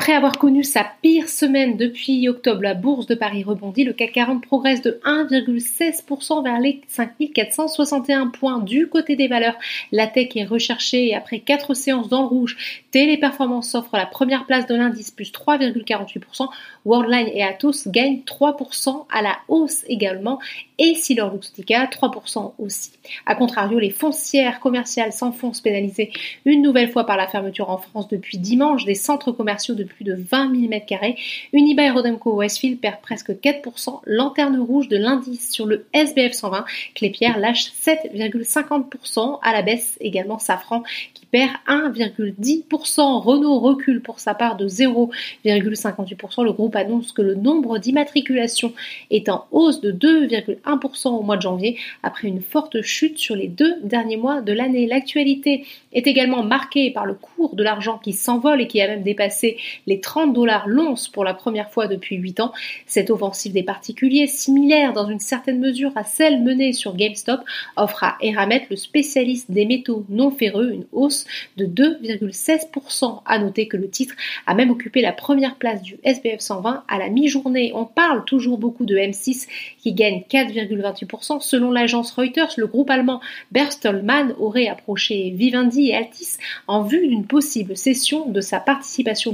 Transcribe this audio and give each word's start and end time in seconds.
Après 0.00 0.12
avoir 0.12 0.38
connu 0.38 0.62
sa 0.62 0.86
pire 1.02 1.28
semaine 1.28 1.76
depuis 1.76 2.28
octobre, 2.28 2.62
la 2.62 2.74
bourse 2.74 3.06
de 3.06 3.16
Paris 3.16 3.42
rebondit. 3.42 3.82
Le 3.82 3.92
CAC 3.92 4.12
40 4.12 4.46
progresse 4.46 4.80
de 4.80 5.00
1,16% 5.04 6.44
vers 6.44 6.60
les 6.60 6.82
5461 6.86 8.28
points. 8.28 8.60
Du 8.60 8.86
côté 8.86 9.16
des 9.16 9.26
valeurs, 9.26 9.56
la 9.90 10.06
tech 10.06 10.28
est 10.36 10.44
recherchée 10.44 11.08
et 11.08 11.16
après 11.16 11.40
quatre 11.40 11.74
séances 11.74 12.08
dans 12.08 12.22
le 12.22 12.28
rouge, 12.28 12.84
Téléperformance 12.92 13.70
s'offre 13.70 13.96
la 13.96 14.06
première 14.06 14.46
place 14.46 14.68
de 14.68 14.76
l'indice 14.76 15.10
plus 15.10 15.32
3,48%. 15.32 16.46
Worldline 16.84 17.28
et 17.34 17.42
Atos 17.42 17.88
gagnent 17.88 18.22
3% 18.24 19.04
à 19.12 19.20
la 19.20 19.36
hausse 19.48 19.84
également 19.88 20.38
et 20.78 20.94
Silor 20.94 21.32
Luxottica 21.32 21.86
3% 21.86 22.52
aussi. 22.58 22.92
A 23.26 23.34
contrario, 23.34 23.80
les 23.80 23.90
foncières 23.90 24.60
commerciales 24.60 25.12
s'enfoncent 25.12 25.60
pénalisées 25.60 26.12
une 26.44 26.62
nouvelle 26.62 26.90
fois 26.90 27.04
par 27.04 27.16
la 27.16 27.26
fermeture 27.26 27.68
en 27.68 27.78
France 27.78 28.06
depuis 28.06 28.38
dimanche 28.38 28.84
des 28.84 28.94
centres 28.94 29.32
commerciaux 29.32 29.74
de 29.74 29.87
plus 29.88 30.04
de 30.04 30.14
20 30.14 30.54
000 30.54 30.72
m2. 30.72 31.16
Unibail 31.52 31.90
Rodemco 31.90 32.34
Westfield 32.36 32.80
perd 32.80 33.00
presque 33.02 33.30
4%. 33.30 34.00
Lanterne 34.06 34.58
rouge 34.58 34.88
de 34.88 34.96
l'indice 34.96 35.50
sur 35.50 35.66
le 35.66 35.86
SBF 35.92 36.32
120. 36.32 36.64
Clépierre 36.94 37.38
lâche 37.38 37.72
7,50% 37.84 39.38
à 39.42 39.52
la 39.52 39.62
baisse. 39.62 39.96
Également 40.00 40.38
Safran 40.38 40.82
qui 41.14 41.26
perd 41.26 41.50
1,10%. 41.66 43.20
Renault 43.20 43.58
recule 43.58 44.00
pour 44.00 44.20
sa 44.20 44.34
part 44.34 44.56
de 44.56 44.68
0,58%. 44.68 46.44
Le 46.44 46.52
groupe 46.52 46.76
annonce 46.76 47.12
que 47.12 47.22
le 47.22 47.34
nombre 47.34 47.78
d'immatriculations 47.78 48.72
est 49.10 49.28
en 49.28 49.46
hausse 49.50 49.80
de 49.80 49.92
2,1% 49.92 51.08
au 51.08 51.22
mois 51.22 51.36
de 51.36 51.42
janvier 51.42 51.78
après 52.02 52.28
une 52.28 52.40
forte 52.40 52.82
chute 52.82 53.18
sur 53.18 53.36
les 53.36 53.48
deux 53.48 53.76
derniers 53.82 54.16
mois 54.16 54.40
de 54.40 54.52
l'année. 54.52 54.86
L'actualité 54.86 55.66
est 55.92 56.06
également 56.06 56.42
marquée 56.42 56.90
par 56.90 57.06
le 57.06 57.14
cours 57.14 57.56
de 57.56 57.62
l'argent 57.62 57.98
qui 57.98 58.12
s'envole 58.12 58.60
et 58.60 58.66
qui 58.66 58.80
a 58.80 58.88
même 58.88 59.02
dépassé 59.02 59.56
les 59.86 60.00
30 60.00 60.32
dollars 60.32 60.66
l'once 60.66 61.08
pour 61.08 61.24
la 61.24 61.34
première 61.34 61.70
fois 61.70 61.86
depuis 61.86 62.16
8 62.16 62.40
ans. 62.40 62.52
Cette 62.86 63.10
offensive 63.10 63.52
des 63.52 63.62
particuliers, 63.62 64.26
similaire 64.26 64.92
dans 64.92 65.08
une 65.08 65.20
certaine 65.20 65.58
mesure 65.58 65.92
à 65.96 66.04
celle 66.04 66.42
menée 66.42 66.72
sur 66.72 66.96
GameStop, 66.96 67.40
offre 67.76 68.04
à 68.04 68.16
Eramet, 68.20 68.66
le 68.70 68.76
spécialiste 68.76 69.50
des 69.50 69.66
métaux 69.66 70.04
non 70.08 70.30
ferreux, 70.30 70.70
une 70.72 70.86
hausse 70.92 71.26
de 71.56 71.66
2,16%. 71.66 73.22
À 73.26 73.38
noter 73.38 73.68
que 73.68 73.76
le 73.76 73.88
titre 73.88 74.14
a 74.46 74.54
même 74.54 74.70
occupé 74.70 75.00
la 75.00 75.12
première 75.12 75.56
place 75.56 75.82
du 75.82 75.98
SBF 76.02 76.40
120 76.40 76.84
à 76.88 76.98
la 76.98 77.08
mi-journée. 77.08 77.72
On 77.74 77.84
parle 77.84 78.24
toujours 78.24 78.58
beaucoup 78.58 78.84
de 78.84 78.96
M6 78.96 79.46
qui 79.78 79.92
gagne 79.92 80.22
4,28%. 80.30 81.40
Selon 81.40 81.70
l'agence 81.70 82.12
Reuters, 82.12 82.54
le 82.56 82.66
groupe 82.66 82.90
allemand 82.90 83.20
Bertelsmann 83.52 84.34
aurait 84.38 84.68
approché 84.68 85.30
Vivendi 85.30 85.88
et 85.88 85.96
Altis 85.96 86.36
en 86.66 86.82
vue 86.82 87.06
d'une 87.06 87.26
possible 87.26 87.76
cession 87.76 88.28
de 88.28 88.40
sa 88.40 88.60
participation 88.60 89.32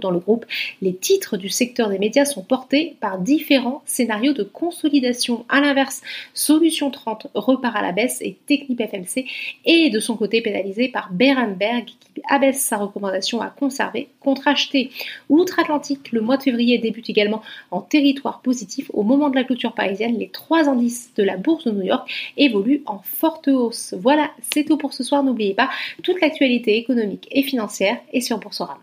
dans 0.00 0.10
le 0.10 0.18
groupe. 0.18 0.46
Les 0.82 0.94
titres 0.94 1.36
du 1.36 1.48
secteur 1.48 1.88
des 1.88 1.98
médias 1.98 2.24
sont 2.24 2.42
portés 2.42 2.96
par 3.00 3.18
différents 3.18 3.82
scénarios 3.86 4.32
de 4.32 4.42
consolidation. 4.42 5.44
À 5.48 5.60
l'inverse, 5.60 6.02
Solution 6.32 6.90
30 6.90 7.28
repart 7.34 7.76
à 7.76 7.82
la 7.82 7.92
baisse 7.92 8.20
et 8.20 8.36
Technip 8.46 8.80
FMC 8.80 9.26
est 9.64 9.90
de 9.90 10.00
son 10.00 10.16
côté 10.16 10.40
pénalisé 10.40 10.88
par 10.88 11.12
Berenberg 11.12 11.86
qui 11.86 12.22
abaisse 12.28 12.60
sa 12.60 12.76
recommandation 12.76 13.40
à 13.40 13.48
conserver 13.48 14.08
contre 14.20 14.48
acheter. 14.48 14.90
Outre-Atlantique, 15.28 16.12
le 16.12 16.20
mois 16.20 16.36
de 16.36 16.42
février 16.42 16.78
débute 16.78 17.10
également 17.10 17.42
en 17.70 17.80
territoire 17.80 18.40
positif. 18.40 18.90
Au 18.92 19.02
moment 19.02 19.30
de 19.30 19.36
la 19.36 19.44
clôture 19.44 19.72
parisienne, 19.72 20.18
les 20.18 20.28
trois 20.28 20.68
indices 20.68 21.12
de 21.16 21.22
la 21.22 21.36
bourse 21.36 21.64
de 21.64 21.72
New 21.72 21.82
York 21.82 22.08
évoluent 22.36 22.82
en 22.86 23.00
forte 23.02 23.48
hausse. 23.48 23.94
Voilà, 23.98 24.30
c'est 24.40 24.64
tout 24.64 24.76
pour 24.76 24.92
ce 24.92 25.02
soir. 25.02 25.22
N'oubliez 25.22 25.54
pas, 25.54 25.70
toute 26.02 26.20
l'actualité 26.20 26.76
économique 26.76 27.28
et 27.30 27.42
financière 27.42 27.98
est 28.12 28.20
sur 28.20 28.38
Boursorama. 28.38 28.80